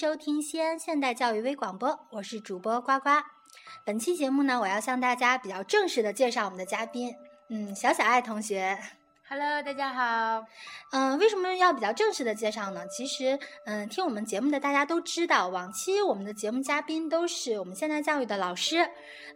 [0.00, 3.10] 收听西安现代教育微广播，我是主播呱呱。
[3.84, 7.14] 本期节目呢，我要向大家比较正式的介绍我们的嘉宾，
[7.50, 8.78] 嗯，小小爱同学。
[9.32, 10.44] Hello，大家好。
[10.90, 12.84] 嗯，为什么要比较正式的介绍呢？
[12.88, 18.84] 其实，嗯，听我们节目的大家都知道，往期我们的节目嘉宾都是我们现代教育的老师，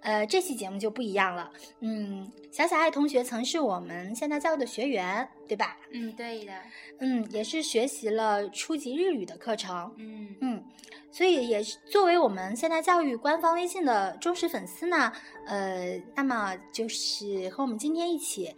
[0.00, 1.48] 呃，这期节目就不一样了。
[1.78, 5.77] 嗯，小小爱同学曾是我们现代教育的学员，对吧？
[5.92, 6.52] 嗯，对的。
[6.98, 9.95] 嗯，也是学习了初级日语的课程。
[9.97, 10.64] 嗯嗯，
[11.12, 15.12] 所以也是作为我们现代教育官方微信的忠实粉丝呢，
[15.47, 18.52] 呃，那么就是和我们今天一起。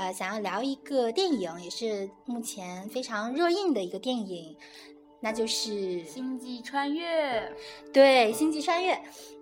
[0.00, 4.56] 呃，想要聊一个电影，也是目前非常热映的一个电影，
[5.20, 5.72] 那就是
[6.06, 7.38] 《星际穿越》。
[7.92, 8.94] 对，《星际穿越》。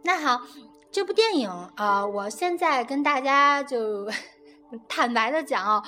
[0.02, 0.42] 那好，
[0.90, 4.10] 这部电影啊、呃，我现在跟大家就
[4.88, 5.80] 坦白的讲哦，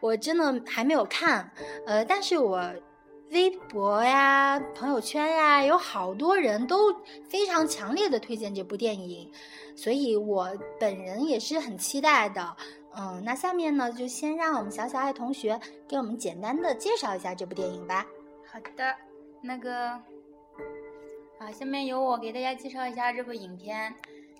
[0.00, 1.50] 我真的还没有看，
[1.86, 2.70] 呃，但是我
[3.30, 6.94] 微博呀、朋友圈呀，有好多人都
[7.30, 9.32] 非常强烈的推荐这部电影，
[9.74, 12.54] 所以我本人也是很期待的。
[13.00, 18.04] 嗯，那下面呢，就先让我们小小爱同学给我们简单的介绍一下这部电影吧。
[18.50, 18.96] 好的，
[19.40, 19.90] 那个
[21.38, 23.94] 啊，下面由我给大家介绍一下这部影片。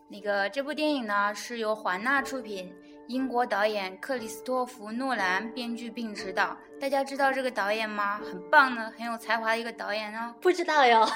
[0.09, 2.75] 那个这部电影呢是由华纳出品，
[3.06, 6.56] 英国导演克里斯托弗·诺兰编剧并执导。
[6.81, 8.19] 大家知道这个导演吗？
[8.19, 10.34] 很棒的，很有才华的一个导演哦。
[10.41, 11.06] 不知道哟。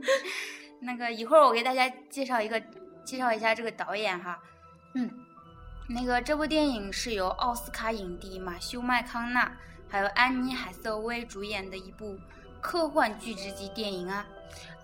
[0.80, 2.58] 那个一会儿我给大家介绍一个，
[3.04, 4.38] 介绍一下这个导演哈。
[4.94, 5.10] 嗯。
[5.92, 9.50] 那个这部电影是由奥斯卡影帝马修麦康纳
[9.88, 12.16] 还有安妮海瑟薇主演的一部
[12.60, 14.24] 科幻巨制级电影啊！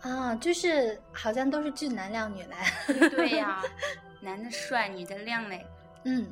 [0.02, 2.72] 啊，就是好像都是俊男靓女来。
[3.10, 3.62] 对呀、啊，
[4.20, 5.64] 男的帅，女的靓嘞。
[6.04, 6.26] 嗯，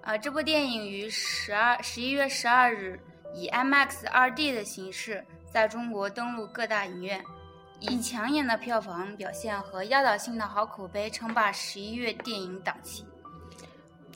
[0.00, 2.98] 啊，这部电影于十二十一月十二日
[3.32, 7.22] 以 IMAX 二 D 的形式在中国登陆各大影院，
[7.78, 13.04] 以抢眼的票房表现和压倒性的好口碑称霸十一月电影档期。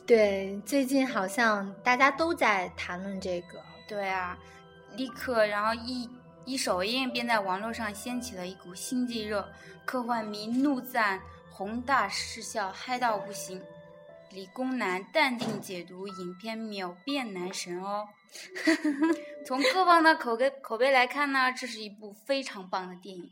[0.04, 3.62] 对，最近好像大家都在谈论这个。
[3.86, 4.36] 对啊，
[4.96, 6.08] 立刻，然后一
[6.44, 9.48] 一首映便在网络上掀起了一股星际热，
[9.84, 11.20] 科幻迷怒赞
[11.50, 13.62] 宏大视效嗨到不行，
[14.30, 18.08] 理工男淡定解读影片秒变男神哦。
[19.46, 23.30] 从各方的口碑口碑来看呢，这是一部非常棒的电影。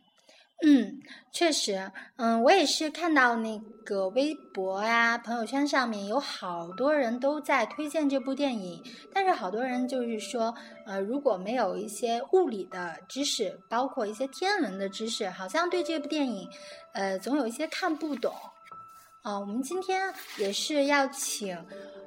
[0.63, 1.01] 嗯，
[1.33, 10.55] 确实，嗯，我也是看到那个微博呀、朋友圈上面有好多人都在推荐这部电影，但是好多人就是说，
[10.85, 16.47] 呃，如果没有一些物理的知识，包括一些天文的知识，好像对这部电影，
[16.93, 18.31] 呃，总有一些看不懂。
[19.23, 21.57] 啊、呃，我们今天也是要请，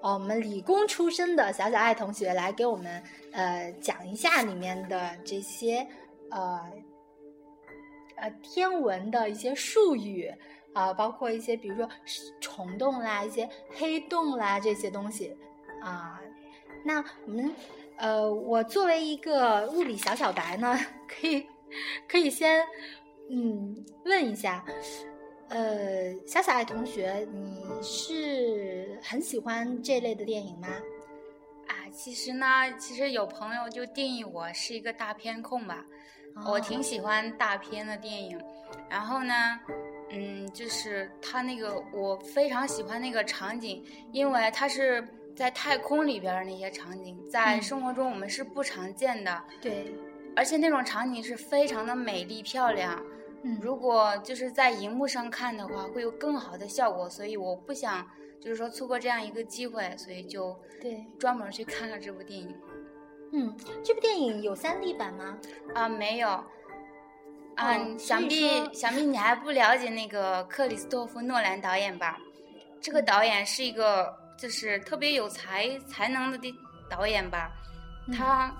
[0.01, 5.87] 哦，我们理工出身的小小爱同学来给我们，呃，讲一下里面的这些，
[6.29, 6.61] 呃。
[8.15, 10.31] 呃，天文的一些术语
[10.73, 11.87] 啊、包括一些比如说
[12.41, 15.35] 虫洞啦、一些黑洞啦这些东西
[15.81, 16.19] 啊、
[16.83, 17.53] 那我们
[17.97, 21.45] 呃，我作为一个物理小小白呢，可以
[22.07, 22.65] 可以先
[23.29, 24.65] 嗯问一下，
[25.49, 30.69] 呃，小小爱同学，你是很喜欢这类的电影吗？
[31.67, 32.45] 啊，其实呢，
[32.79, 35.85] 其实有朋友就定义我是一个大片控吧。
[36.47, 38.39] 我挺喜欢大片的电影，
[38.89, 39.33] 然后呢，
[40.09, 49.31] 嗯，就是它那个我非常喜欢那个场景，因为它是在太空里边的那些场景，在生活中我们是不常见的。
[49.31, 49.95] 嗯、对，
[50.35, 53.01] 而且那种场景是非常的美丽漂亮。
[53.43, 58.07] 嗯，如果就是在荧幕上看的话，会有更好的效果，所以我不想
[58.39, 62.55] 就是说错过这样一个机会，所以就对专门去看了这部电影。
[63.33, 65.37] 嗯，这部电影有 3D 版吗？
[65.73, 66.29] 啊，没有。
[67.55, 72.17] 啊，哦、想必想必你还不了解那个克里斯托弗·诺兰导演吧？
[72.79, 76.55] 这个导演是一个就是特别有才才能的
[76.89, 77.51] 导演吧？
[78.07, 78.53] 嗯、他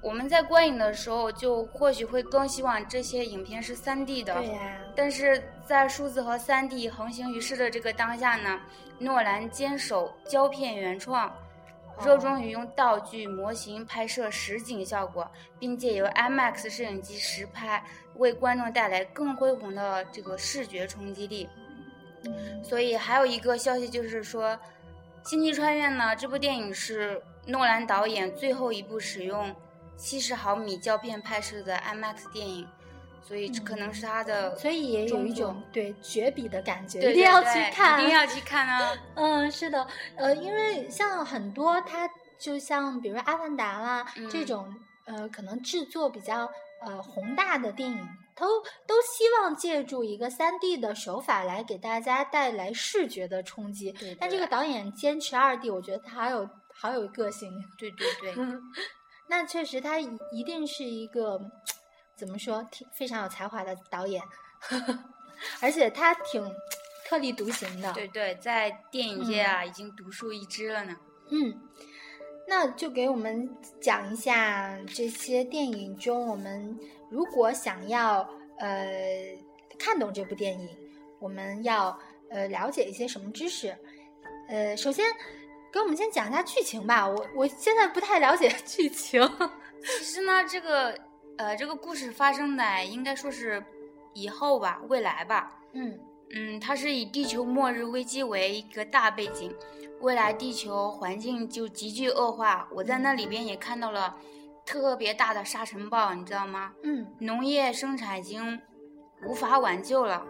[0.00, 4.34] 我们在观影的时候，就或许会更希望这些影片是三 D 的。
[4.34, 4.92] 对呀、啊。
[4.94, 8.60] 但是在数字和三 D 横行于世的这个当下呢，
[8.98, 11.34] 诺兰坚守胶片原创。
[12.02, 17.84] 热衷于用道具模型拍摄实景效果，并借由 IMAX 摄影机实拍，
[18.16, 21.48] 为观众带来更恢宏的这个视觉冲击力。
[22.24, 24.50] 嗯、所以还有一个消息就是说，
[25.22, 29.54] 《星际穿越》呢，这部电影是诺兰导演最后一部使用
[29.96, 32.66] 七十毫米胶片拍摄的 IMAX 电影。
[33.26, 38.92] 所以可能是他的、嗯，所以也有一种对绝笔的感觉，对对一定要去看，一定要去看啊！
[39.16, 39.86] 嗯，是的，
[40.16, 44.72] 呃，因为像很多他，就像比如说《阿凡达》啦、嗯、这种
[45.06, 46.50] 呃，可能制作比较
[46.84, 53.90] 呃宏大的电影，都都希望借助一个三 D 的手法来给大家带来视觉的冲击。
[53.92, 57.50] 对但这个导演坚持二 D，我觉得他好有好有个性。
[57.78, 58.34] 对对对，
[59.28, 61.40] 那确实，他一一定是一个
[62.16, 64.22] 怎么说，挺非常有才华的导演，
[65.60, 66.42] 而且他挺
[67.04, 67.92] 特立独行的。
[67.92, 70.96] 对对，在电影界啊，已经独树一帜了呢。
[71.30, 71.60] 嗯，
[72.46, 73.48] 那就给我们
[73.80, 76.78] 讲一下这些电影中，我们
[77.10, 78.28] 如果想要
[78.58, 78.86] 呃
[79.78, 80.68] 看懂这部电影，
[81.18, 81.98] 我们要
[82.30, 83.76] 呃了解一些什么知识？
[84.48, 85.04] 呃，首先
[85.72, 87.08] 给我们先讲一下剧情吧。
[87.08, 89.20] 我我现在不太了解剧情。
[89.98, 90.98] 其实呢，这个
[91.36, 93.62] 呃，这个故事发生在应该说是
[94.12, 95.60] 以后吧，未来吧。
[95.72, 95.98] 嗯
[96.34, 99.54] 嗯，它是以地球末日危机为一个大背景，
[100.00, 102.68] 未来地球环境就急剧恶化。
[102.70, 104.16] 我在那里边也看到了
[104.64, 106.72] 特别大的沙尘暴，你知道吗？
[106.82, 108.60] 嗯，农业生产已经
[109.26, 110.24] 无法挽救了。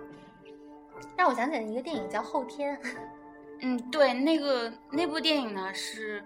[1.16, 2.76] 让我想起了一个电影叫《后天》，
[3.60, 6.24] 嗯，对，那个那部电影呢是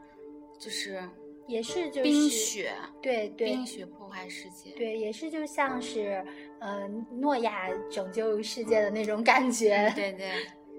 [0.58, 1.02] 就是
[1.48, 2.72] 也是就是冰雪，
[3.02, 4.70] 对对冰雪破坏世界。
[4.72, 6.24] 对，也是就像是
[6.60, 9.90] 呃诺亚拯救世界的那种感觉。
[9.96, 10.30] 对对，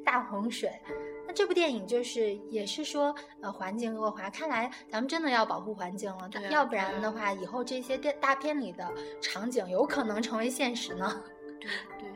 [0.06, 0.72] 大洪水。
[1.28, 8.88] 那这部电影就是也是说，呃，环境恶化，看来咱们真的要保护环境了，对啊要不然的话，以后这些电大片里的
[9.22, 11.24] 场景有可能成为现实呢。
[11.60, 11.70] 对
[12.00, 12.10] 对。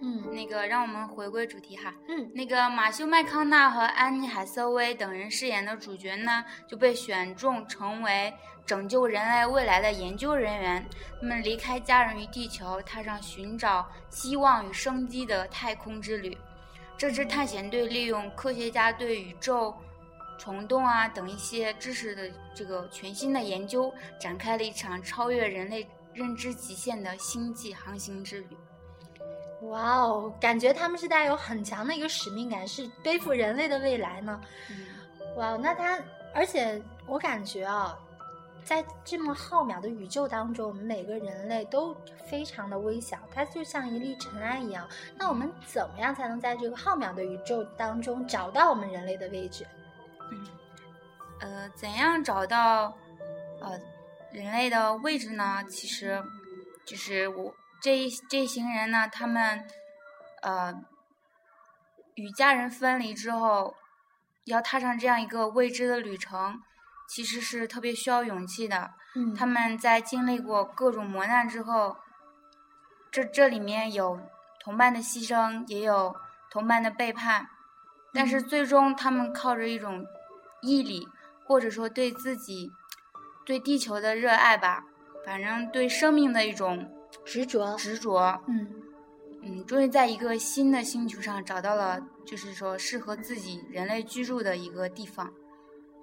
[0.00, 1.94] 嗯那个，让我们回归主题哈。
[2.08, 8.32] 嗯那个马修麦康纳和安妮海瑟薇等人饰演的主角呢，就被选中成为
[8.66, 10.84] 拯救人类未来的研究人员。
[11.20, 16.36] 他们离开家人与地球，踏上寻找希望与生机的太空之旅。
[16.96, 19.74] 这支探险队利用科学家对宇宙
[20.38, 28.56] 虫洞啊等一些知识的这个全新的研究，展开了一场超越人类认知极限的星际航行之旅。
[29.70, 34.40] 哇哦，感觉他们是带有很强的一个使命感，是背负人类的未来呢。
[34.70, 34.86] 嗯，
[35.36, 35.98] 哇哦，那他，
[36.34, 37.98] 而且我感觉啊，
[38.64, 41.96] 在这么浩渺的宇宙当中，我们每个人类都
[42.26, 44.88] 非常的微小，它就像一粒尘埃一样。
[45.16, 49.66] 那我们怎么样才能在这个浩渺的宇宙当中找到我们人类的位置？
[50.30, 50.46] 嗯
[51.40, 52.96] 呃，怎样找到
[53.60, 53.78] 呃
[54.32, 55.62] 人类的位置呢？
[55.68, 56.22] 其实
[56.86, 57.54] 就是我
[57.84, 59.62] 这一这一行人呢，他们
[60.40, 60.74] 呃
[62.14, 63.76] 与家人分离之后，
[64.46, 66.62] 要踏上这样一个未知的旅程，
[67.06, 68.94] 其实是特别需要勇气的。
[69.14, 71.98] 嗯他们在经历过各种磨难之后，
[73.10, 74.18] 这这里面有
[74.58, 76.16] 同伴的牺牲，也有
[76.50, 77.50] 同伴的背叛，
[78.14, 80.06] 但是最终他们靠着一种
[80.62, 81.06] 毅力，
[81.46, 82.72] 或者说对自己、
[83.44, 84.84] 对地球的热爱吧，
[85.22, 86.90] 反正对生命的一种
[87.24, 87.74] 执着。
[87.76, 88.66] 执着，嗯
[89.42, 95.32] 嗯，终于在一个新的星球上找到了，就是说适合自己人类居住的一个地方。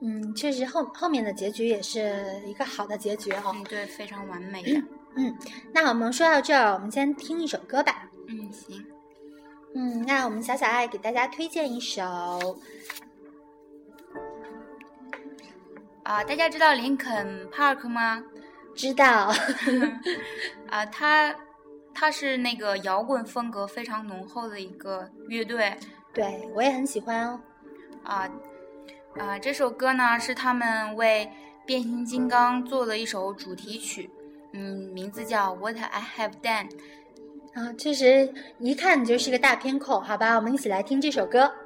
[0.02, 3.52] 嗯，确实后后面的结局也是一个好的结局哦。
[3.54, 4.84] 嗯，对，非常完美的。
[5.16, 5.36] 嗯，
[5.74, 8.10] 那我们说到这儿，我们先听一首歌吧。
[8.28, 8.86] 嗯，行。
[9.74, 12.04] 嗯，那我们小小爱给大家推荐一首，
[16.04, 18.24] 啊，大家知道林肯 Park 吗？
[18.76, 19.32] 知道，
[20.70, 21.36] 啊，他
[21.94, 25.78] 他是那个摇滚风格非常浓厚的一个乐队
[26.14, 27.40] 对我也很喜欢哦。
[28.04, 28.30] 啊
[29.20, 31.30] 啊，这首歌呢是他们为
[31.66, 34.10] 变形金刚做的一首主题曲，
[34.54, 36.70] 嗯，名字叫 What I Have Done。
[37.54, 40.36] 啊，确实一看你就是个大片控，好吧？
[40.38, 41.54] 我们一起来听这首歌。「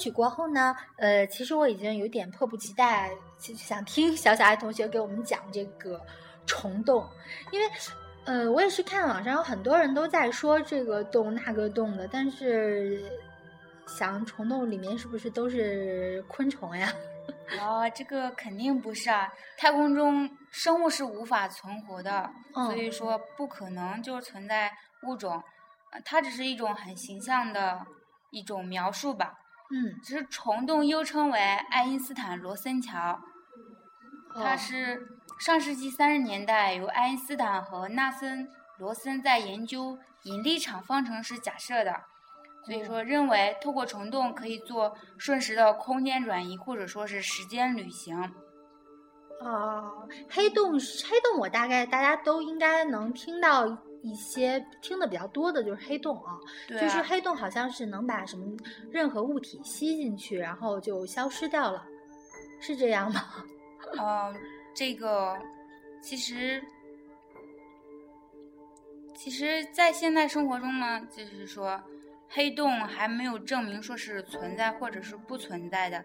[0.00, 6.00] 曲过后呢，呃，其实我已经有点迫不及待，其实想听小小爱同学给我们讲这个
[6.46, 7.06] 虫洞，
[7.52, 7.70] 因为，
[8.24, 13.04] 呃，我也是看网上有很多人都在说这个洞那个洞的，但是
[13.86, 16.90] 想虫洞里面是不是都是昆虫呀？
[17.60, 19.32] 哦，这个肯定不是啊！
[19.56, 25.40] 太空中生物是无法存活的，所以说不可能就存在物种，
[26.04, 27.84] 它只是一种很形象的
[28.30, 29.34] 一种描述吧。
[29.72, 33.20] 嗯，只是虫洞又称为爱因斯坦罗森桥，
[34.34, 35.08] 它是
[35.38, 38.48] 上世纪三十年代由爱因斯坦和纳森
[38.78, 42.02] 罗森在研究引力场方程时假设的。
[42.62, 48.34] 所以说，认为透过虫洞可以做瞬时的空间转移，或者说是时间旅行。
[49.40, 53.66] 哦，黑洞，黑洞，我大概大家都应该能听到
[54.02, 56.38] 一些听的比较多的，就是黑洞啊。
[56.68, 56.80] 对。
[56.80, 58.56] 就是黑洞好像是能把什么
[58.90, 61.86] 任何物体吸进去，然后就消失掉了，
[62.60, 63.20] 是这样吗？
[63.98, 64.34] 嗯，
[64.74, 65.36] 这个
[66.02, 66.62] 其实，
[69.14, 71.80] 其实，在现代生活中呢，就是说。
[72.32, 76.04] 黑洞还没有证明说是存在或者是不存在的，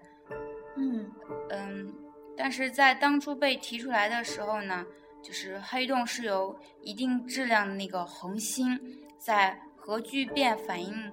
[0.76, 1.08] 嗯
[1.52, 1.94] 嗯，
[2.36, 4.84] 但是在当初被提出来的时候呢，
[5.26, 8.80] 就是黑洞是由一定质量的那个恒星
[9.18, 11.12] 在核聚变反应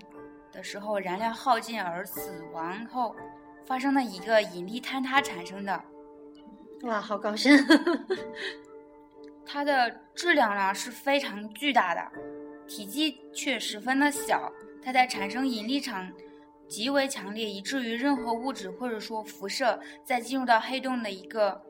[0.53, 3.17] 的时候燃料耗尽而死亡后
[3.65, 5.83] 发生的一个引力坍塌产生的。
[6.83, 7.59] 哇，好高深！
[9.47, 12.13] 它的质量呢是非常巨大的，
[12.69, 14.53] 体积却十分的小。
[14.85, 16.13] 它在产生引力场
[16.69, 21.63] 极为强烈，以至于任何物质或者说辐射在进入到黑洞的一个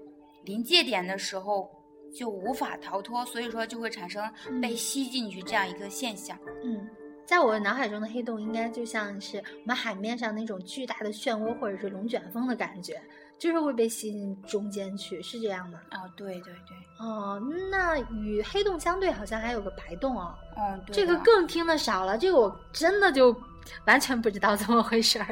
[0.42, 1.70] 临界点的时候
[2.14, 4.22] 就无法逃脱，所以说就会产生
[4.60, 6.38] 被吸进去这样一个现象。
[6.64, 6.88] 嗯，
[7.26, 13.00] 在我脑海中的黑洞应该就像是我们海面上那种巨大的漩涡或者是龙卷风的感觉。
[13.38, 15.80] 就是会被吸进中间去，是这样吗？
[15.90, 16.76] 哦，对对对。
[17.00, 17.42] 哦，
[17.72, 20.32] 那与黑洞相对，好像还有个白洞哦。
[20.54, 23.36] 哦，这个更听得少了，这个我真的就
[23.84, 25.26] 完全不知道怎么回事了。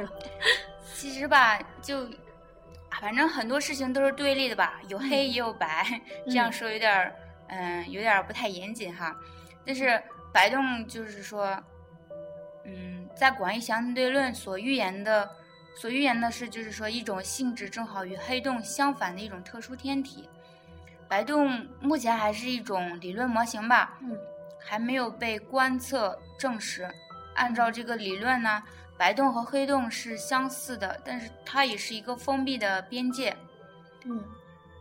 [0.93, 2.05] 其实吧，就
[2.99, 5.85] 反正很多事情都是对立的吧，有黑也有白。
[6.27, 7.15] 这样说有点儿，
[7.49, 9.15] 嗯，有点儿不太严谨哈。
[9.67, 11.57] 但是白洞就是说，
[12.65, 15.29] 嗯，在广义相对论所预言的。
[15.77, 20.29] 所预言的是，就是说一种性质正好与黑洞相反的一种特殊天体。
[21.09, 24.19] 白洞目前还是一种理论模型吧，嗯，
[24.59, 26.87] 还没有被观测证实。
[27.35, 28.63] 按照这个理论呢，
[29.01, 33.35] 白洞和黑洞是相似的，但是它也是一个封闭的边界。
[34.05, 34.23] 嗯，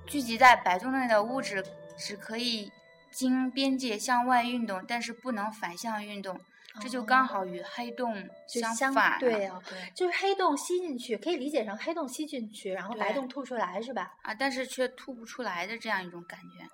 [0.06, 1.64] 聚集在白洞内的物质
[1.98, 2.70] 只可以
[3.12, 6.38] 经边界向外运动，但是不能反向运动。
[6.82, 8.14] 这就刚好与黑洞
[8.76, 9.58] 相反，对啊，
[9.96, 14.14] 就是黑洞吸进去，可以理解成黑洞吸进去，然后白洞吐出来，是吧？
[14.22, 16.68] 啊，但是却吐不出来的这样一种感觉，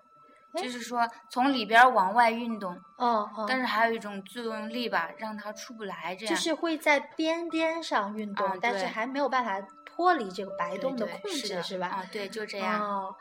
[0.64, 11.88] 就是说从里边往外运动，哦哦，但是还有一种作用力吧，让它出不来，这样就是会在边边上运动，但是还没有办法脱离这个白洞的控制，是吧？
[11.88, 12.82] 啊，对，就这样。
[12.82, 13.16] 哦，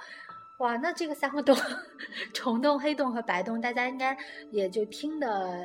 [0.58, 1.56] 哇，那这个三个洞，
[2.34, 4.16] 虫洞、黑洞和白洞，大家应该
[4.50, 5.58] 也就听得。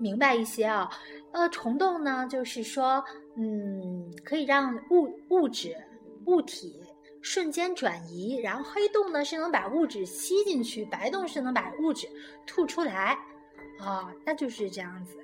[0.00, 0.88] 明白一些啊，
[1.32, 3.04] 呃，虫洞呢，就是说，
[3.36, 5.76] 嗯，可以让物物质
[6.26, 6.80] 物体
[7.28, 12.08] 瞬间转移，然后黑洞呢是能把物质吸进去，白洞是能把物质
[12.46, 13.18] 吐出来，
[13.78, 15.14] 啊，那就是这样子。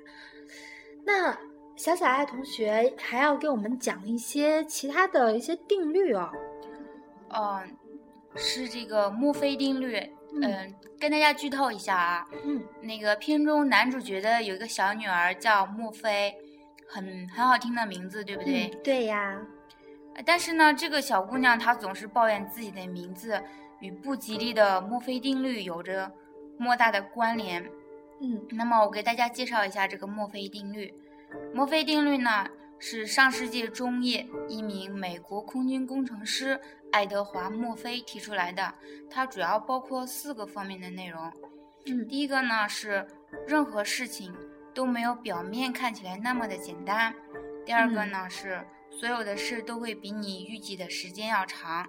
[1.03, 1.35] 那
[1.75, 6.29] 小小爱同学还要给我们讲一些其他的一些定律哦，
[7.29, 7.75] 嗯，
[8.35, 9.97] 是这个墨菲定律。
[10.39, 16.35] 嗯，跟大家剧透一下啊，嗯，那个片中男主角的有一个小女儿叫墨菲，
[16.87, 18.67] 很很好听的名字，对不对？
[18.83, 19.43] 对呀。
[20.23, 23.41] 但是呢，这个小姑娘她总是抱怨自己的名字
[23.79, 26.11] 与不吉利的墨菲定律有着
[26.57, 27.65] 莫大的关联。
[28.21, 30.93] 嗯，那么我给大家介绍一下这个墨菲定律。
[31.53, 32.47] 墨菲定律呢？
[32.77, 36.59] 是上世纪中叶一名美国空军工程师
[36.91, 38.75] 爱德华·墨菲提出来的。
[39.09, 41.31] 它主要包括四个方面的内容。
[41.85, 43.07] 嗯，第一个呢是
[43.47, 44.35] 任何事情
[44.73, 47.15] 都没有表面看起来那么的简单。
[47.65, 48.61] 第二个呢是
[48.99, 51.87] 所有的事都会比你预计的时间要长。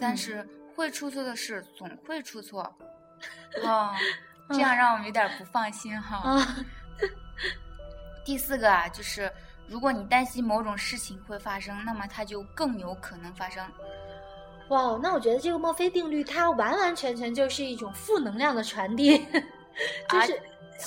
[0.00, 2.62] 三是会出错的事总会出错。
[3.64, 3.92] 哦，
[4.50, 6.46] 这样让我们有点不放心哈。
[8.24, 9.30] 第四个啊就是。
[9.66, 13.66] 如果你担心某种事情会发生，那么它就更有可能发生。
[14.68, 19.26] 哇，那我觉得这个墨菲定律它完完全全就是一种负能量的传递，
[20.10, 20.38] 就是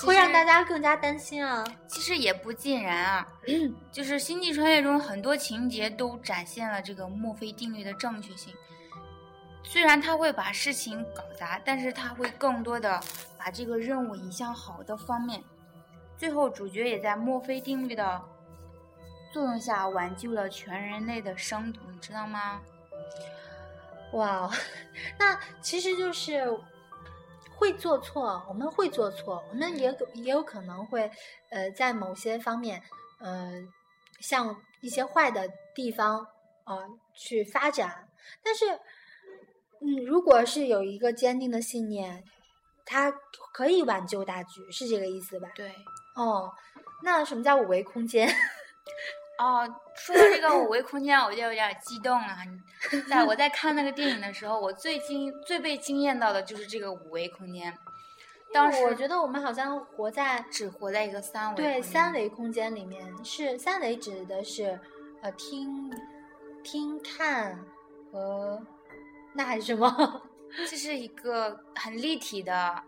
[0.06, 1.64] 会让大家更加担心啊。
[1.88, 3.28] 其实也不尽然啊，
[3.92, 8.54] 就是《星际穿越》中很多情节都展现了这个墨菲定律的正确性。
[9.64, 13.00] 虽然他会把事情搞砸，但是他会更多的
[13.38, 15.44] 把这个任务引向好的方面。
[16.18, 18.22] 最后，主角也在墨菲定律的
[19.32, 22.62] 作用下挽救了全人类的生途，你知道吗？
[24.14, 24.50] 哇，
[25.20, 26.48] 那其实就是
[27.58, 31.10] 会做错，我们会做错，我们也也有可能会
[31.50, 32.82] 呃在某些方面，
[33.20, 33.52] 呃，
[34.20, 36.20] 向一些坏的地方
[36.64, 36.78] 啊
[37.16, 38.08] 去发展。
[38.44, 38.80] 但是，
[39.82, 42.24] 嗯，如果是有一个坚定的信念，
[42.86, 43.12] 它
[43.52, 45.50] 可以挽救大局，是这个意思吧？
[45.56, 45.72] 对。
[46.16, 46.54] 哦，
[47.04, 48.30] 那什么叫五维空间？
[49.38, 52.28] 哦，说到这个五维空间，我就有点激动了。
[53.10, 57.72] 在我在看那个电影的时候，我最惊、最被惊艳到的就是这个五维空间。
[58.54, 64.80] 当时我觉得我们好像活在只活在一个三维对三维空间里面，是三维指的是
[65.22, 65.92] 呃听、
[66.64, 67.60] 听、看
[68.12, 68.62] 和
[69.34, 70.22] 那还是什么？
[70.70, 72.82] 这是一个很立体的。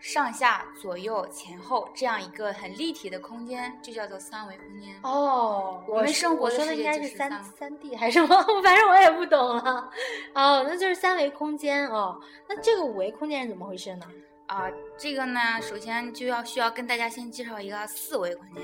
[0.00, 4.94] 上下左右前后这样一个很立体的空间，就叫做三维空间。
[5.02, 8.42] 哦，我们生活的应该是三三 D 还是什么？
[8.62, 9.90] 反正我也不懂了。
[10.34, 12.20] 哦，那就是三维空间哦。
[12.48, 14.06] 那这个五维空间是怎么回事呢？
[14.46, 18.62] 啊，这个呢，首先就要需要跟大家先介绍一个四维空间。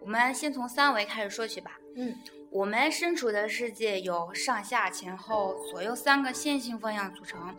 [0.00, 1.72] 我们先从三维开始说起吧。
[1.96, 2.16] 嗯，
[2.50, 7.56] 我们身处的世界由上下前后左右三个线性方向组成，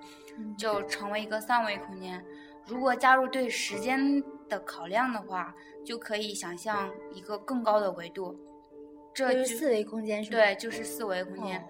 [0.58, 2.24] 就成为一个三维空间。
[2.70, 8.40] 如果加入对时间的考量的话，就可以想象一个更高的维度。
[9.14, 10.24] 这就是四维空间？
[10.26, 11.68] 对，就是四维空间。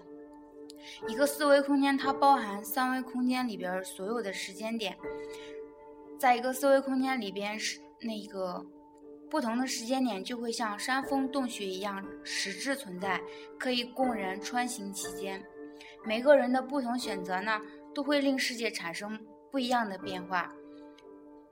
[1.08, 4.96] 一个四维空间，它包含三维空间里边所有的时间点。
[6.18, 8.64] 在一个四维空间里边，是那个
[9.30, 13.18] 不同的时间点就会像山峰洞穴一样实质存在，
[13.58, 15.42] 可以供人穿行其间。
[16.04, 17.58] 每个人的不同选择呢，
[17.94, 19.18] 都会令世界产生
[19.50, 20.52] 不一样的变化。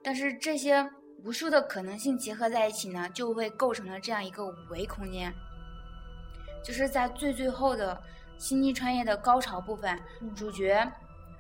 [0.03, 0.91] 但是这些
[1.25, 5.33] 无数的可能性结合在一起呢，就会构成了这样一个五维空间。
[6.65, 8.01] 就是在最最后的
[8.37, 9.99] 星际穿越的高潮部分，
[10.35, 10.91] 主角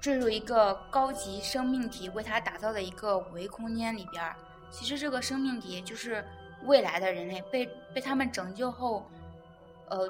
[0.00, 4.36] 坠入一个高级生命体为他打造的一个五维空间里边儿。
[4.70, 6.24] 其实这个生命体就是
[6.64, 9.08] 未来的人类，被被他们拯救后，
[9.88, 10.08] 呃，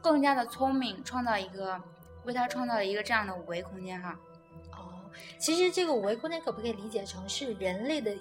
[0.00, 1.80] 更加的聪明，创造一个
[2.24, 4.18] 为他创造了一个这样的五维空间哈。
[5.38, 8.20] 其实这个五维空间可不可以理解成是人类的意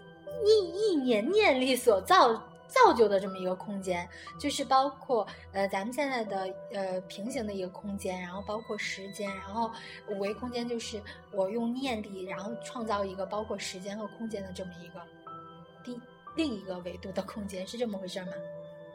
[0.73, 2.33] 意念念力所造
[2.67, 4.07] 造就的这么一个空间？
[4.39, 9.71] 就是包括呃咱们现在的呃平行的一个空间，然后包括时间，然后
[10.09, 15.01] 五维空间就是我用念力，然后创造一个包括时间和空间的这么一个
[15.83, 15.99] 第
[16.35, 18.31] 另一个维度的空间，是这么回事吗？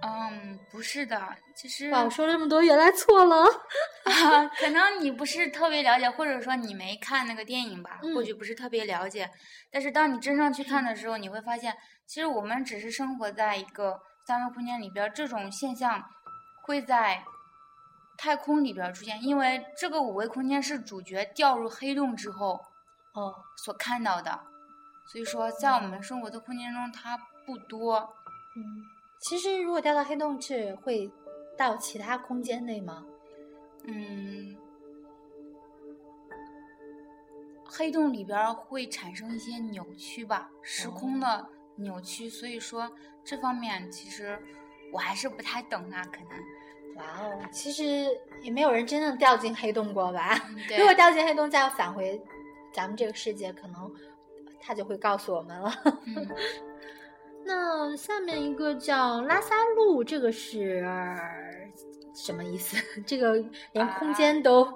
[0.05, 3.45] 嗯，不是的，其实哇，我说了这么多，原来错了
[4.05, 4.49] 啊！
[4.59, 9.31] 可能你不是特别了解，或者说你没看那个电影吧，或许不是特别了解。
[9.71, 11.73] 但是当你真正去看的时候，你会发现，
[12.07, 16.03] 其实我们只是生活在一个三维空间里边，这种现象
[16.65, 17.23] 会在
[18.19, 22.61] 太空里边出现，因为这个五维空间是主角掉入黑洞之后
[23.15, 24.37] 哦所看到的，
[25.13, 28.01] 所以说在我们生活的空间中它不多，
[28.57, 28.83] 嗯。
[29.23, 31.11] 其实，如果掉到黑洞，去会
[31.57, 33.07] 到其他空间内吗？
[33.85, 34.57] 嗯，
[37.65, 42.29] 黑洞里边会产生一些扭曲吧，时空的扭曲。
[42.29, 42.91] 所以说，
[43.25, 44.37] 这方面其实
[44.93, 46.97] 我还是不太懂啊，可能。
[46.97, 48.07] 哇哦，其实
[48.43, 50.35] 也没有人真正掉进黑洞过吧？
[50.77, 52.21] 如果掉进黑洞再要返回
[52.73, 53.95] 咱们这个世界，可能
[54.61, 55.73] 他就会告诉我们了。
[57.45, 60.85] 那下面一个叫拉萨路，这个是
[62.15, 62.77] 什么意思？
[63.07, 64.67] 这个连空间都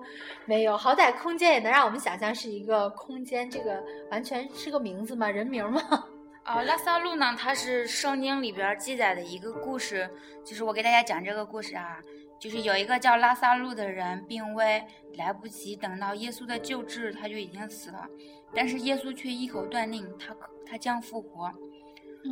[0.47, 5.29] 没有，好歹空间也能让我们想象是一个空间，这个完全是个名字吗？
[5.31, 5.81] 人名吗？
[6.45, 7.35] 啊，拉萨路呢？
[7.39, 10.09] 它是圣经里边记载的一个故事，
[10.45, 11.99] 就是我给大家讲这个故事啊，
[12.39, 14.83] 就是有一个叫拉萨路的人病危，
[15.17, 18.07] 来不及等到耶稣的救治，他就已经死了，
[18.55, 21.51] 但是耶稣却一口断定他可他将复活。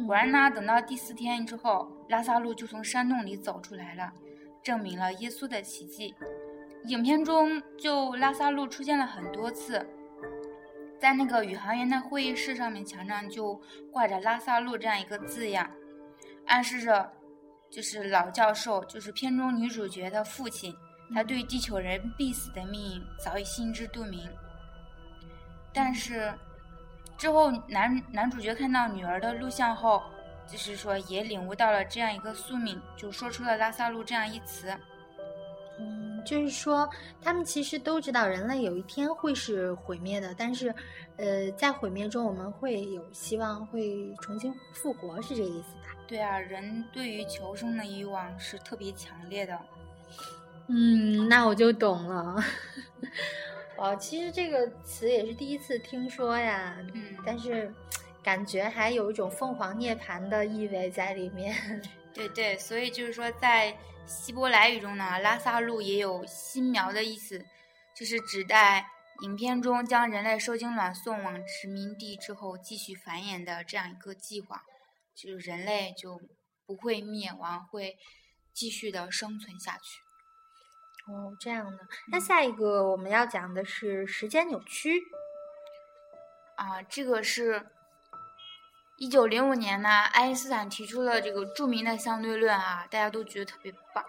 [0.06, 4.12] 果然呢，等到第四天之后，拉萨路就从山洞里走出来了，
[4.62, 6.14] 证明了耶稣的奇迹。
[6.86, 9.86] 影片中就拉萨路出现了很多次，
[10.98, 13.58] 在那个宇航员的会议室上面墙上就
[13.92, 15.70] 挂着“拉萨路”这样一个字样，
[16.46, 17.10] 暗示着
[17.70, 20.74] 就是老教授，就是片中女主角的父亲，
[21.14, 24.28] 他对地球人必死的命运早已心知肚明。
[25.72, 26.32] 但是。
[27.16, 30.02] 之后，男男主角看到女儿的录像后，
[30.46, 34.74] 就是说也领悟到了这样一个宿命，就说出了拉萨路这样一词。
[35.78, 36.88] 嗯，就是说
[37.20, 40.72] 他们其实都知道人类有一天会是毁灭的，但是，
[41.16, 45.96] 呃，在毁灭中我们会有希望会重新复活，是这个意思吧？
[46.06, 49.58] 对啊，人对于求生的欲望是特别强烈的。
[50.68, 52.36] 嗯，那我就懂了。
[53.84, 56.74] 哦，其实这个词也是第一次听说呀。
[56.94, 57.70] 嗯，但是
[58.22, 61.54] 感觉还有一种凤凰涅槃的意味在里面。
[62.14, 67.44] 对对，所以就是说，在希伯来语中呢，拉萨路也有新苗的意思，
[67.94, 68.86] 就是指代
[69.20, 74.62] 影片中将人类受精卵送往殖民地之后继续繁衍的这样一个计划，
[75.14, 76.18] 就是人类就
[76.64, 77.98] 不会灭亡，会
[78.54, 80.03] 继续的生存下去。
[81.06, 81.86] 哦，这样的。
[82.10, 85.02] 那下一个我们要讲的是时间扭曲。
[86.56, 87.66] 啊，这个是，
[88.96, 94.02] 一九零五年呢，爱因斯坦提出了这个著名的相对论啊，大家都觉得特别棒。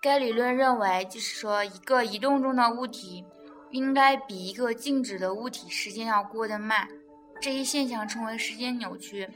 [0.00, 3.24] 该理论认为，就是说，一个移动中的物体
[3.70, 6.86] 应该比一个静止的物体时间要过得慢，
[7.40, 9.28] 这一现象称为时间扭曲，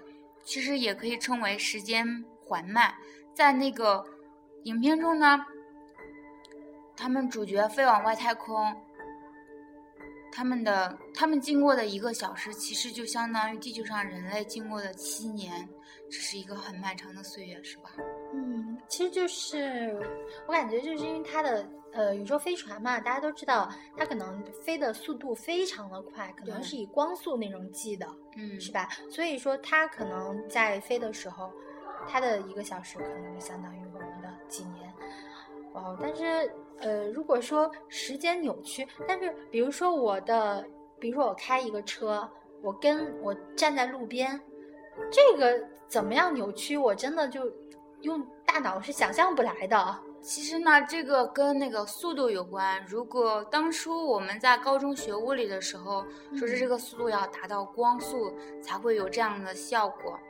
[0.45, 2.95] 其实也可以称为时间缓慢。
[3.35, 4.05] 在那个
[4.63, 5.47] 影片中呢。
[6.97, 8.75] 他们主角飞往外太空，
[10.33, 15.69] 他们的他们经过的一个小时，其实就相当于地球上人类经过的七年，
[16.11, 17.91] 这是一个很漫长的岁月，是吧？
[18.33, 19.99] 嗯，其实就是
[20.47, 28.07] 我感觉就是因为它的呃宇宙飞船嘛，大家都知道它可能飞的速度非常的快，可能是以光速那种计的，
[28.37, 28.89] 嗯，是吧？
[29.11, 31.53] 所以说它可能在飞的时候，
[32.09, 34.93] 它的一个小时可能就相当于我们的几年，
[35.77, 36.51] 哦，但是。
[36.79, 40.63] 呃，如果说时间扭曲，但是比如说我的，
[41.01, 42.29] 比如说我开一个车，
[42.63, 44.39] 我跟我站在路边，
[45.11, 45.59] 这个
[45.89, 46.77] 怎么样扭曲？
[46.77, 47.51] 我真的就
[48.03, 49.99] 用大脑是想象不来的。
[50.21, 52.85] 其实呢，这个跟那个速度有关。
[52.87, 56.05] 如果当初我们在高中学物理的时候，
[56.39, 60.21] 说是这个速度要达到光速才会有这样的效果，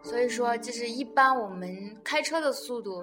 [0.00, 3.02] 所以说就是一般我们开车的速度。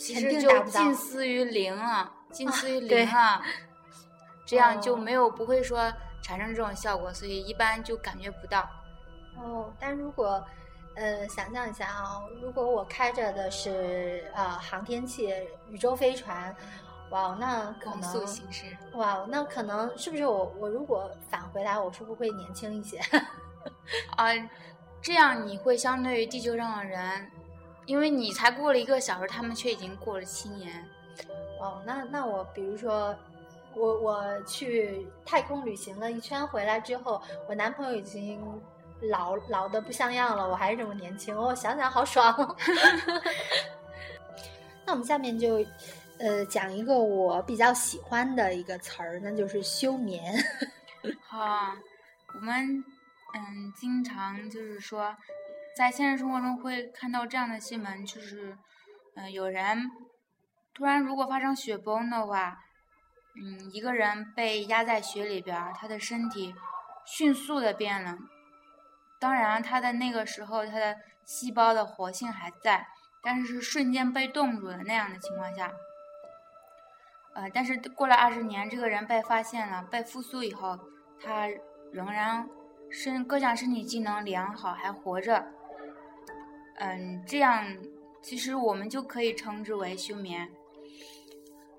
[0.00, 3.42] 其实就近似于零了，近似于零了，
[4.46, 8.66] 这样就没有不会说产生这种效果，所以一般就感觉不到。
[9.36, 10.42] 哦，但如果
[10.96, 15.32] 呃想象一下啊，如果我开着的是呃航天器
[15.68, 16.54] 宇宙飞船，
[17.10, 22.98] 哇，那可能光速行驶，哇，那可能是不是我我如果返回来，我是不是会年轻一些？
[24.16, 24.28] 啊，
[25.02, 27.30] 这样你会相对于地球上的人。
[27.90, 30.88] 因为你才过了一个小时，他们却已经过了七年。
[31.60, 33.12] 哦，那那我比如说，
[33.74, 38.40] 我我去太空旅行了一圈回来之后，我男朋友已经
[39.10, 42.56] 老老的不像样了，我还是这么年轻，我想想好爽。
[44.86, 45.56] 那我们下面就
[46.20, 50.32] 呃讲一个我比较喜欢的一个词儿，那就是休眠。
[51.26, 51.72] 好，
[52.36, 52.84] 我们
[53.34, 55.12] 嗯经常就是说。
[55.76, 58.58] 在现实生活中会看到这样的新闻，就是，
[59.16, 59.90] 嗯，有人
[60.74, 62.58] 突然如果发生雪崩的话，
[63.40, 66.54] 嗯，一个人被压在雪里边，他的身体
[67.06, 68.18] 迅速的变冷。
[69.20, 72.86] 当然，他的那个时候他的细胞的活性还在，
[73.22, 75.72] 但是是瞬间被冻住的那样的情况下，
[77.34, 80.78] 呃，但是过了二十年，这个人被发现了，被复苏以后，
[81.22, 81.46] 他
[81.92, 82.48] 仍然
[82.90, 85.46] 身各项身体机能良好，还活着。
[86.76, 87.64] 嗯，这样
[88.22, 90.48] 其实我们就可以称之为休眠。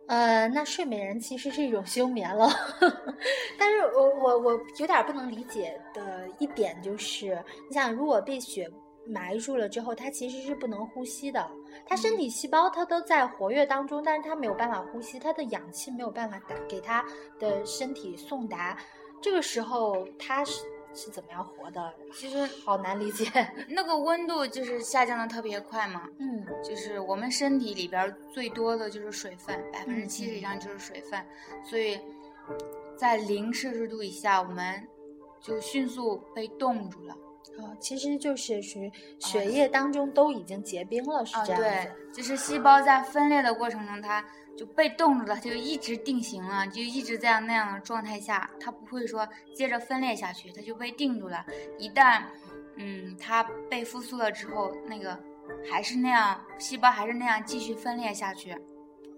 [0.08, 2.50] 呃，那睡美人其实是一种休眠了。
[3.58, 8.70] 但是我我我有点不能理解的一点就是，你想，如果被雪
[9.06, 11.50] 埋住了之后，它其实是不能呼吸的，
[11.86, 17.06] 它身体细胞它都在活跃当中，但是它没有办法呼吸，它的氧气没有办法打给它
[17.40, 18.78] 的身体送达，
[19.22, 20.64] 这个时候它是。
[20.94, 21.94] 是怎么样活的？
[22.14, 23.26] 其实好难理解。
[23.70, 26.08] 那个温度就是下降的特别快嘛。
[26.20, 31.24] 嗯，就是我们身体里边最多的就是水分，百分之七十以上就是水分，
[31.64, 32.00] 所以
[32.96, 34.88] 在零摄氏度以下，我们
[35.40, 37.16] 就迅速被冻住了。
[37.58, 41.62] 哦，其实就是属于血液当中都已经结冰了，是这样子。
[41.62, 44.24] 对，就是细胞在分裂的过程中，它。
[44.62, 51.44] 就被冻住了，就一直定型了，就一直在那样的状态下，它不会说接着分裂下去，它就被定住了。
[51.80, 52.22] 一旦，
[52.78, 55.20] 嗯，它被复苏了之后，那个
[55.68, 58.56] 还是那样，细胞还是那样继续分裂下去。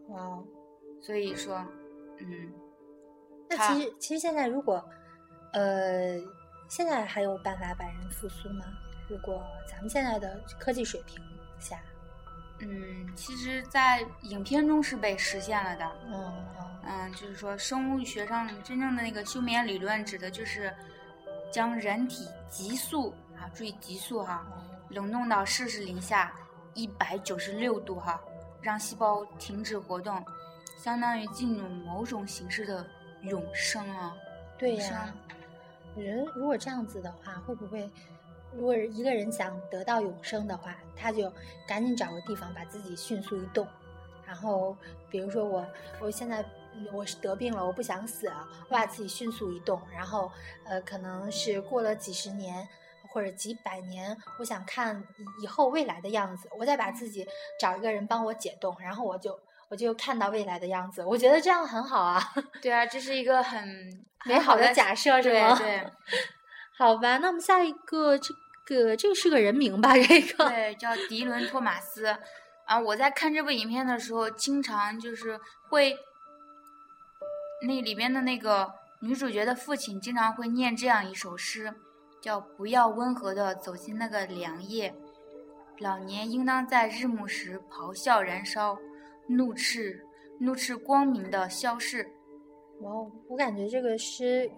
[0.07, 0.41] 哇，
[1.01, 1.57] 所以说，
[2.19, 2.53] 嗯，
[3.49, 4.81] 那其实其实现在如果，
[5.51, 6.17] 呃，
[6.69, 8.63] 现在还有办法把人复苏吗？
[9.09, 11.21] 如果咱们现在的科技水平
[11.59, 11.81] 下，
[12.59, 15.91] 嗯，其实，在影片中是被实现了的。
[16.07, 16.45] 嗯
[16.85, 20.73] 嗯，就是说生物学上真正的那个休眠理论，指的就是
[21.51, 24.45] 将人体急速啊，注意急速哈，
[24.89, 26.33] 冷冻到摄氏零下
[26.73, 28.21] 一百九十六度哈，
[28.61, 30.23] 让细胞停止活动，
[30.77, 32.85] 相当于进入某种形式的
[33.21, 34.13] 永生啊。
[34.57, 35.13] 对呀，
[35.95, 37.89] 人如果这样子的话，会不会？
[38.55, 41.31] 如果一个人想得到永生的话，他就
[41.67, 43.67] 赶紧找个地方把自己迅速一动，
[44.25, 44.77] 然后
[45.09, 45.65] 比如说我
[45.99, 46.45] 我现在
[46.91, 50.31] 我是得病了，我不想死，我把自己迅速一动，然后
[50.65, 52.67] 呃可能是过了几十年
[53.09, 55.03] 或者几百年，我想看
[55.41, 57.27] 以后未来的样子，我再把自己
[57.59, 59.39] 找一个人帮我解冻，然后我就
[59.69, 62.21] 我就看到未来的样子，我觉得这样很好啊。
[62.61, 63.67] 对啊，这是一个很
[64.25, 65.55] 美好的假设，是吗？
[65.57, 65.83] 对。
[66.77, 68.33] 好吧，那我们下一个这。
[68.65, 69.93] 个这个是个人名吧？
[69.97, 72.15] 这个对，叫迪伦·托马斯。
[72.65, 75.37] 啊，我在看这部影片的时候，经常就是
[75.69, 75.97] 会，
[77.67, 81.73] 那里边的那个女主角的父亲经常会念这样一首诗，
[82.21, 84.95] 叫“不要温和的走进那个凉夜，
[85.79, 88.77] 老年应当在日暮时咆哮燃烧，
[89.27, 90.05] 怒斥
[90.39, 92.09] 怒斥光明的消逝。”
[92.79, 92.91] 哇，
[93.27, 94.49] 我感觉这个诗。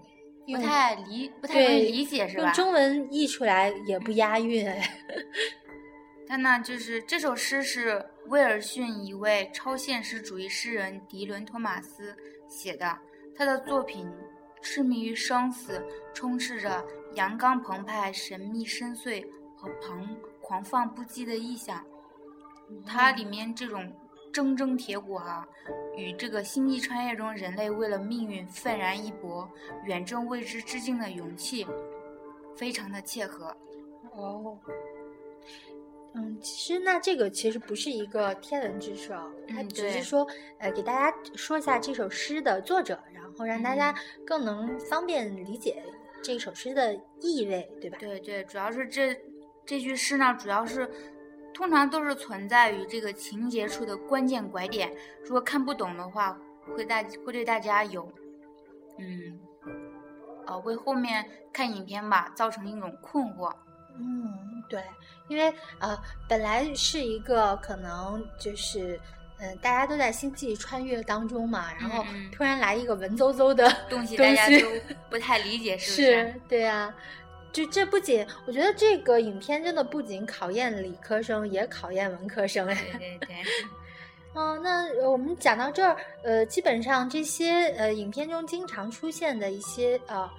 [0.45, 2.43] 不太理不太能理解是吧？
[2.43, 4.65] 用中文译出来也不押韵。
[6.27, 12.15] 他那，就是这首诗是威尔逊一位超现实主义诗人迪伦·托马斯
[12.49, 12.97] 写的。
[13.35, 14.09] 他的作品
[14.61, 21.85] 痴迷于生死，充斥着阳刚澎湃、神秘深邃和狂狂放不羁的意象。
[22.85, 23.91] 它里面这种。
[24.35, 25.47] 铮铮铁骨啊，
[25.95, 29.49] 与这个星际穿越中人类为了命运愤然一搏、
[29.85, 31.65] 远征未知之境的勇气，
[32.53, 33.55] 非常的切合。
[34.11, 34.59] 哦，
[36.15, 39.15] 嗯，其实那这个其实不是一个天文之说，
[39.47, 43.95] 它只是说呃给大家说一下这首诗的作者，然后让大家
[44.25, 45.81] 更能方便理解
[46.21, 47.97] 这首诗的意味，对吧？
[48.01, 49.17] 对对，主要是这
[49.65, 50.89] 这句诗呢，主要是。
[51.55, 56.37] 通常都是存在于这个情节处的关键拐点，如果看不懂的话，
[56.75, 58.11] 会大会对大家有，
[58.99, 59.39] 嗯，
[60.45, 63.49] 呃，为后面看影片吧造成一种困惑。
[63.97, 64.83] 嗯，对，
[65.29, 68.99] 因为呃，本来是一个可能就是，
[69.39, 74.67] 嗯，大家都在星际穿越当中嘛，然后突然来一个文绉绉的东西，大家都
[75.09, 76.41] 不太理解，是不是？
[76.49, 76.93] 对呀。
[77.55, 82.75] 就这不仅，我觉得这个影片真的不仅考验理科生，也考验文科生哎。
[82.99, 83.35] 对 对对。
[84.33, 90.29] 哦，那我们讲到这儿，呃，基本上这些呃影片中经常出现的一些呃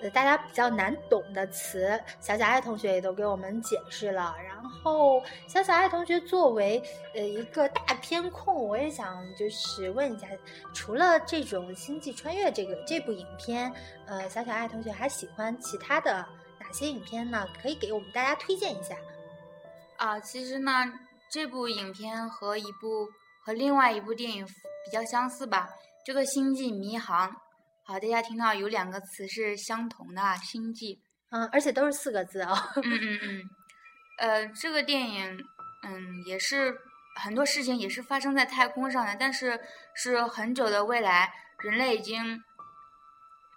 [0.00, 4.34] 呃大家比较难懂的词，小小爱同学也都给我们解释了。
[4.42, 6.82] 然后小小爱同学作为
[7.14, 10.26] 呃一个大片控，我也想就是问一下，
[10.72, 13.70] 除了这种星际穿越这个这部影片，
[14.06, 16.26] 呃，小小爱同学还喜欢其他的？
[16.66, 17.46] 哪些影片呢？
[17.62, 18.96] 可以给我们大家推荐一下。
[19.98, 20.72] 啊，其实呢，
[21.30, 23.08] 这部影片和一部
[23.44, 25.68] 和另外一部电影比较相似吧，
[26.04, 27.30] 叫做《星际迷航》。
[27.84, 30.96] 好，大家听到有两个词是相同的，《星际》。
[31.30, 32.56] 嗯，而且都是四个字哦。
[32.76, 33.42] 嗯嗯嗯。
[34.18, 35.38] 呃，这个电影，
[35.84, 36.76] 嗯，也是
[37.20, 39.58] 很多事情也是发生在太空上的，但是
[39.94, 42.42] 是很久的未来，人类已经，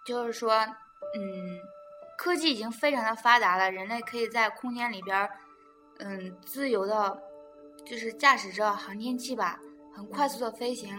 [0.06, 0.54] 就是说，
[1.16, 1.60] 嗯。
[2.20, 5.30] 科技已经非常的发达了，人类可以在空间里边儿，
[6.00, 7.24] 嗯，自由的，
[7.86, 9.58] 就是驾驶着航天器吧，
[9.94, 10.94] 很快速的飞行，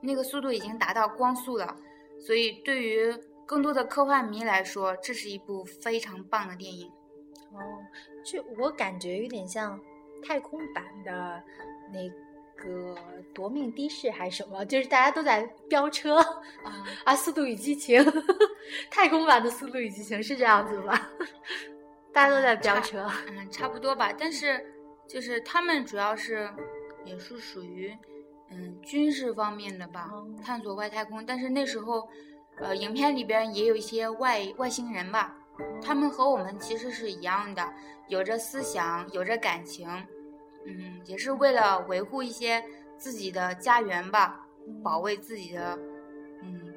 [0.00, 1.76] 那个速度已经达到光速了。
[2.18, 6.90] 所以，对于更多的科幻迷来说，这是一部非常棒的电影。
[7.50, 7.60] 哦，
[8.24, 9.78] 就我感觉有点像
[10.26, 11.42] 太空版的
[11.92, 12.31] 那。
[12.62, 12.96] 个
[13.34, 14.64] 夺命的士还是什么？
[14.66, 17.16] 就是大家都在飙车啊 啊！
[17.16, 18.02] 速度与激情，
[18.90, 21.10] 太空版的速度与激情是这样子吧？
[22.12, 24.12] 大家都在飙车，嗯，差不多吧。
[24.16, 24.64] 但是
[25.08, 26.48] 就是他们主要是
[27.04, 27.96] 也是属于
[28.50, 30.10] 嗯军事方面的吧，
[30.44, 31.24] 探索外太空。
[31.26, 32.08] 但是那时候
[32.58, 35.34] 呃，影片里边也有一些外外星人吧，
[35.82, 37.66] 他们和我们其实是一样的，
[38.08, 39.88] 有着思想，有着感情。
[40.64, 42.62] 嗯，也是为了维护一些
[42.96, 44.46] 自己的家园吧，
[44.82, 45.78] 保卫自己的，
[46.42, 46.74] 嗯，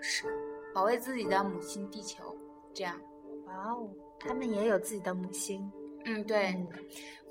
[0.00, 0.26] 是
[0.74, 2.36] 保卫自己的母亲地球，
[2.72, 2.98] 这样。
[3.46, 3.88] 哇哦，
[4.18, 5.70] 他们也有自己的母星。
[6.04, 6.54] 嗯，对。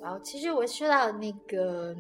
[0.02, 1.96] 哇哦，其实我说到那个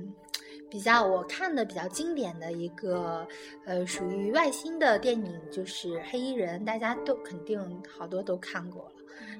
[0.69, 3.27] 比较我看的比较经典的一个
[3.65, 8.91] 呃属于外星的电影，就是《黑衣人》，大家都肯定好多都看过了。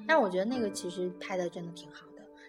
[0.06, 2.07] 但是我觉得那个其实拍的真的挺好的。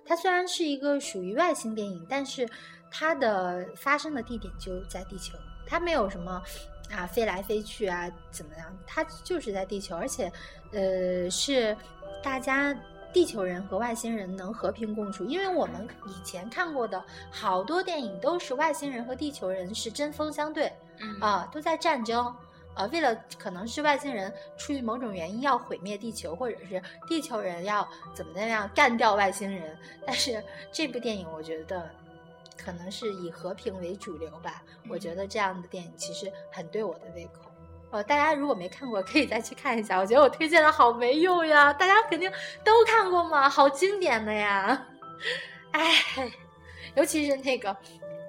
[0.09, 2.49] 它虽然是一个属于外星电影，但是
[2.89, 6.41] 它的发生的地点就在地球，它没有什么
[6.91, 10.31] 啊飞来飞去啊怎么样，它就是在地球，而且
[10.71, 11.77] 呃是
[12.23, 12.75] 大家
[13.13, 22.35] 地球人和外星人能和平共处，因为我们以前看过的好多电影都是外星人和地球人是针锋相对嗯啊，都在战争。
[22.75, 31.89] 呃，为了可能是外星人出于某种原因要毁灭地球，或者是地球人要怎么怎么样干掉外星人，但是这部电影我觉得
[32.57, 34.63] 可能是以和平为主流吧。
[34.87, 37.51] 我觉得这样的电影其实很对我的胃口。
[37.91, 39.97] 呃，大家如果没看过，可以再去看一下。
[39.97, 42.31] 我觉得我推荐的好没用呀，大家肯定
[42.63, 44.87] 都看过嘛，好经典的呀。
[45.71, 46.31] 哎，
[46.95, 47.75] 尤其是那个，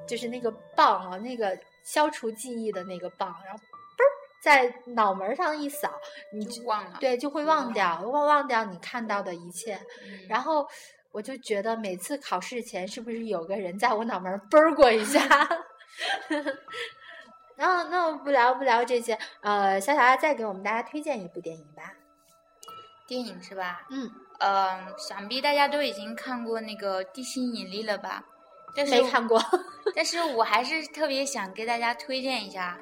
[0.09, 3.61] 就是那个棒啊，那个消除记忆的那个棒，然后
[4.41, 5.91] 在脑门上一扫，
[6.33, 6.97] 你就就忘了。
[6.99, 9.75] 对就会忘掉，忘忘掉你看到的一切。
[10.05, 10.67] 嗯，然后
[11.13, 15.21] 我就觉得每次考试前是不是有个人在我脑门儿嘣儿过一下？
[17.57, 21.93] 然 后那我不聊不聊这些，呃，小小爱再给我们大家推荐一部电影吧。
[23.07, 23.87] 电影是吧？
[23.91, 28.25] 嗯，呃，想必大家都已经看过那个《地心引力》了吧？
[28.75, 29.43] 但是没看过。
[29.97, 32.79] 但是我还是特别想给大家推荐一下，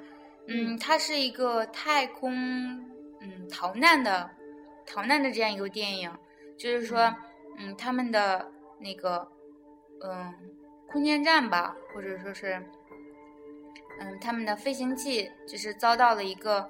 [0.48, 2.32] 嗯，它是一个太空
[3.20, 4.30] 嗯逃难的
[4.86, 6.10] 逃难的这样一个电影，
[6.56, 7.14] 就是说，
[7.58, 9.30] 嗯，他们的那个
[10.02, 10.34] 嗯
[10.90, 12.54] 空间站吧，或者说是
[14.00, 16.68] 嗯他们的飞行器，就是遭到了一个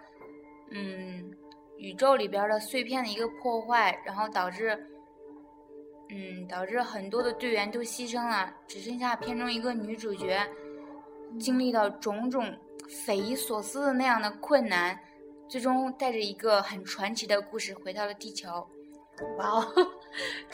[0.71, 1.31] 嗯
[1.77, 4.87] 宇宙里边的碎片的一个破坏，然后导致。
[6.11, 10.41] 嗯，导致很多的队员都牺牲了，只剩下片中一个女主角，
[11.39, 12.51] 经历了种种
[12.89, 14.99] 匪夷所思的那样的困难，
[15.49, 18.67] 最终带着一个很传奇的故事回到了地球。
[19.37, 19.67] 哇哦，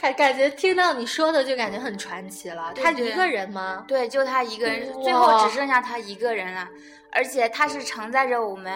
[0.01, 2.73] 感感觉听到你说的就感觉很传奇了。
[2.75, 3.85] 他一个人吗？
[3.87, 6.69] 对，就他一个人，最后只剩下他一个人了，
[7.13, 8.73] 而且他是承载着我们，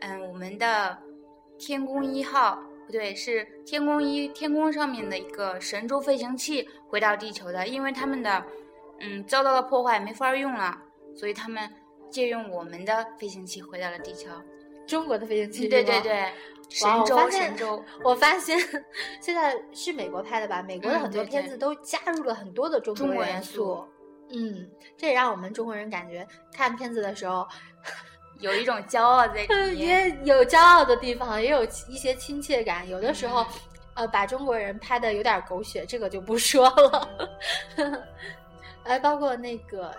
[0.00, 0.98] 嗯，我们的
[1.58, 2.62] 天宫一号。
[2.86, 8.42] 不对，是天宫一天宫上面的一个神舟飞行器回到地球的，因为他们的
[9.00, 10.74] 嗯遭到了破坏，没法用了，
[11.14, 11.70] 所以他们
[12.10, 14.28] 借用我们的飞行器回到了地球。
[14.86, 15.68] 中国的飞行器？
[15.68, 16.00] 对对。
[16.00, 16.30] 对，哇
[16.70, 18.58] 神舟神舟，我发现
[19.20, 20.62] 现在是美国拍的吧？
[20.62, 23.86] 美国的嗯很多片子都加入了很多的中中国元元素。
[24.30, 27.46] 嗯，这也让我们中国人感觉看片子的时候，
[28.40, 29.76] 有一种骄傲在里 面。
[29.78, 32.86] 也有骄傲的地方，也有一些亲切感。
[32.88, 33.46] 有的时候，嗯
[33.94, 37.08] 呃，把中国人拍的有点狗血，这个就不说了。
[38.84, 39.90] 哎， 包括那个，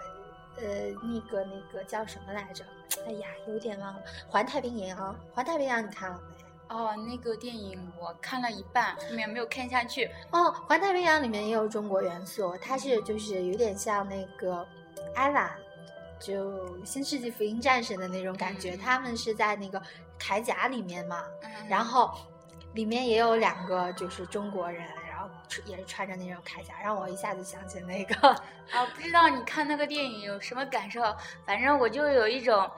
[0.62, 2.64] 呃，那个那个叫什么来着？
[3.07, 4.01] 哎呀，有点忘了，
[4.32, 4.97] 《环太平洋》。
[5.03, 6.76] 《啊环太平洋》你看了没？
[6.76, 10.05] 哦，那个电影我看了一半，后面没有看下去。
[10.32, 14.66] 哦，《环太平洋》里面也有中国元素，它是就是有点像那个
[15.16, 15.55] 艾拉，
[16.20, 18.76] 就《新世纪福音战士》的那种感觉。
[18.76, 19.82] 嗯他们是在那个
[20.20, 22.12] 铠甲里面嘛，嗯，然后
[22.74, 24.84] 里面也有两个就是中国人，
[25.66, 28.30] 也是穿着那种铠甲，让我一下子想起那个
[28.72, 31.02] 啊，不知道你看那个电影有什么感受？
[31.45, 32.70] 反正我就有一种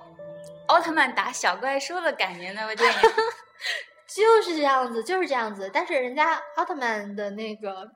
[0.68, 2.52] 奥特曼打小怪兽的感觉。
[2.54, 3.00] 那个电影，
[4.08, 5.70] 就是这样子，就是这样子。
[5.74, 7.90] 但是人家奥特曼的那个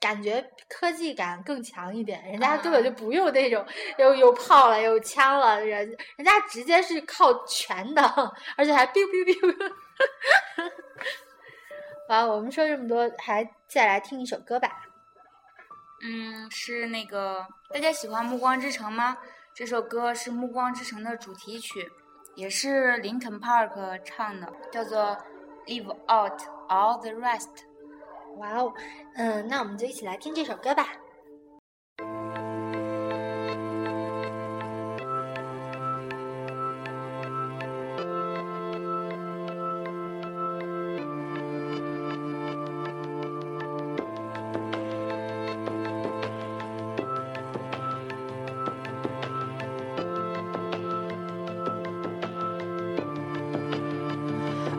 [0.00, 3.64] 感觉科技感更强一点，人家根本就不用那种
[3.98, 8.02] 有有炮了有枪了，人人家直接是靠拳的，
[8.56, 9.72] 而且还 biu biu biu。
[12.10, 14.80] 好，我们说这么多，还再来听一首歌吧。
[16.02, 19.18] 嗯，是那个大家喜欢《暮光之城》吗？
[19.52, 21.86] 这首歌是《暮光之城》的主题曲，
[22.34, 25.02] 也是林肯 Park 唱的，叫做
[25.66, 26.40] 《Leave Out
[26.70, 27.50] All the Rest》。
[28.38, 28.72] 哇哦，
[29.16, 30.88] 嗯，那我们就一起来听这首歌吧。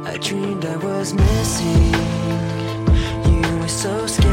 [0.09, 1.93] I dreamed I was missing.
[3.31, 4.28] You were so scared,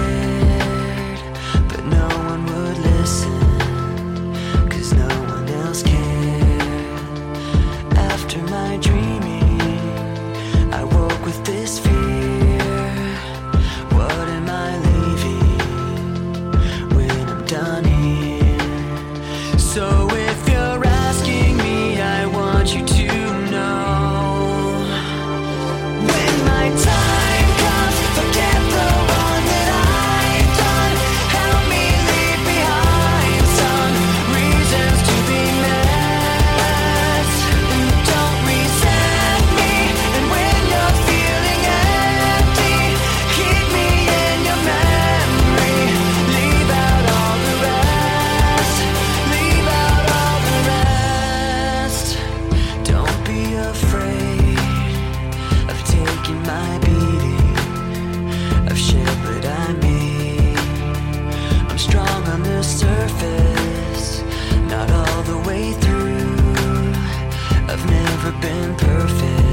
[68.27, 69.46] never been perfect,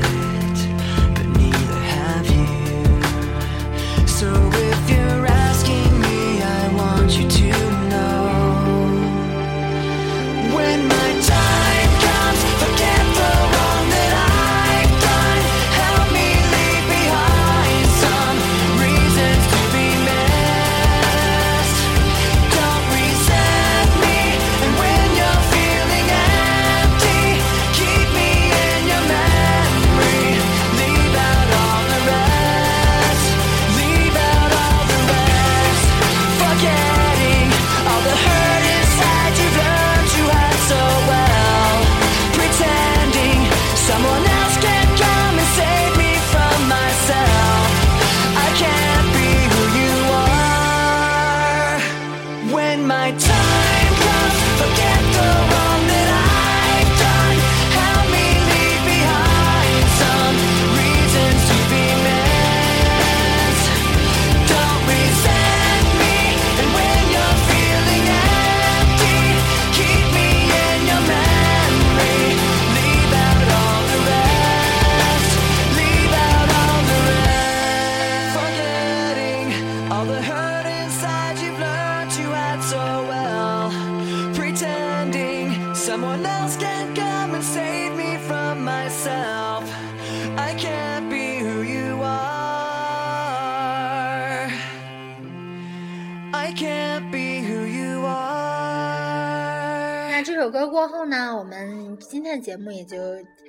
[101.14, 102.97] 呢，我们今天的节目也就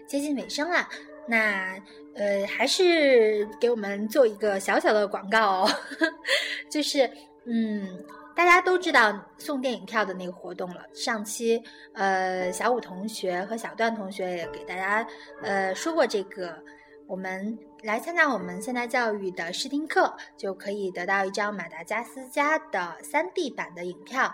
[0.07, 0.87] 接近尾声了。
[1.27, 1.75] 那
[2.15, 5.71] 呃，还是给我们做一个小小的广告哦，
[6.69, 7.11] 就是
[7.47, 8.05] 嗯，
[8.37, 10.83] 大家都知道送电影票的那个活动了。
[10.93, 11.63] 上期
[11.95, 15.07] 呃，小武同学和小段同学也给大家
[15.41, 16.63] 呃说过这个，
[17.07, 24.31] 我们来参加我们现代教育的试听课，就可以得到一张马达加斯加的 3D 版的影票。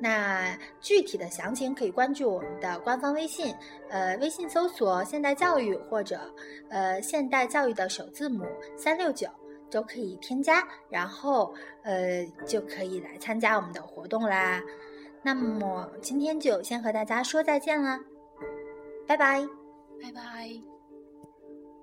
[0.00, 3.54] 那具体的详情可以关注我们的官方微信，
[3.88, 6.20] 呃，微信搜索“现代教育”或者
[6.68, 8.44] 呃“现代教育”的首字母
[8.76, 9.28] 三六九
[9.70, 14.60] 都可以添加，然后呃就可以来参加我们的活动啦。
[15.22, 17.98] 那么今天就先和大家说再见啦，
[19.06, 19.46] 拜拜。
[20.02, 20.73] 拜拜。